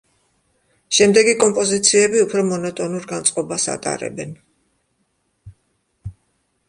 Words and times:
შემდეგი 0.99 1.35
კომპოზიციები 1.43 2.23
უფრო 2.25 2.43
მონოტონურ 2.49 3.05
განწყობას 3.13 3.67
ატარებენ. 3.75 4.35